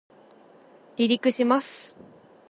[0.97, 1.95] 離陸します